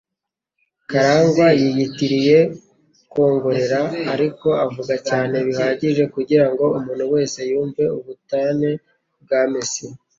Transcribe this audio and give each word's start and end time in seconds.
Karangwa 0.89 1.47
yiyitiriye 1.59 2.39
kwongorera, 3.11 3.79
ariko 4.13 4.47
avuga 4.65 4.93
cyane 5.07 5.35
bihagije 5.47 6.03
kugirango 6.13 6.63
umuntu 6.77 7.03
wese 7.13 7.39
yumve, 7.49 7.83
ubutane 7.97 8.69
bwa 9.23 9.41
Messy. 9.51 9.87